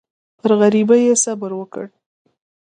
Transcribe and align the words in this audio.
پر 0.39 0.51
غریبۍ 0.59 1.01
یې 1.07 1.15
صبر 1.23 1.51
وکړ. 1.55 1.85